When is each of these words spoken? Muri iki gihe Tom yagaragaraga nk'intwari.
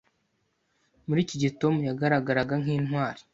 Muri 1.07 1.19
iki 1.25 1.35
gihe 1.39 1.51
Tom 1.61 1.75
yagaragaraga 1.87 2.53
nk'intwari. 2.61 3.21